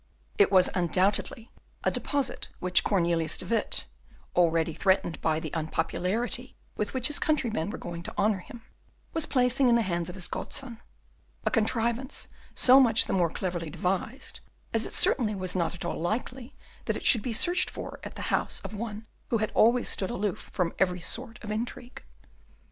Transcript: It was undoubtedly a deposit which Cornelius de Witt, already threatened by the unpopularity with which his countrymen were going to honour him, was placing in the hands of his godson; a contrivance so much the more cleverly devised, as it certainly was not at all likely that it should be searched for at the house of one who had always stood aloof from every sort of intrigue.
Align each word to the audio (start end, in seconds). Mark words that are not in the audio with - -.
It 0.39 0.51
was 0.51 0.71
undoubtedly 0.73 1.51
a 1.83 1.91
deposit 1.91 2.49
which 2.57 2.83
Cornelius 2.83 3.37
de 3.37 3.45
Witt, 3.45 3.85
already 4.35 4.73
threatened 4.73 5.21
by 5.21 5.39
the 5.39 5.53
unpopularity 5.53 6.55
with 6.75 6.95
which 6.95 7.05
his 7.05 7.19
countrymen 7.19 7.69
were 7.69 7.77
going 7.77 8.01
to 8.01 8.17
honour 8.17 8.39
him, 8.39 8.63
was 9.13 9.27
placing 9.27 9.69
in 9.69 9.75
the 9.75 9.83
hands 9.83 10.09
of 10.09 10.15
his 10.15 10.27
godson; 10.27 10.81
a 11.45 11.51
contrivance 11.51 12.27
so 12.55 12.79
much 12.79 13.05
the 13.05 13.13
more 13.13 13.29
cleverly 13.29 13.69
devised, 13.69 14.39
as 14.73 14.87
it 14.87 14.95
certainly 14.95 15.35
was 15.35 15.55
not 15.55 15.75
at 15.75 15.85
all 15.85 16.01
likely 16.01 16.55
that 16.85 16.97
it 16.97 17.05
should 17.05 17.21
be 17.21 17.31
searched 17.31 17.69
for 17.69 17.99
at 18.03 18.15
the 18.15 18.23
house 18.33 18.59
of 18.61 18.73
one 18.73 19.05
who 19.29 19.37
had 19.37 19.51
always 19.53 19.87
stood 19.87 20.09
aloof 20.09 20.49
from 20.51 20.73
every 20.79 20.99
sort 20.99 21.37
of 21.43 21.51
intrigue. 21.51 22.03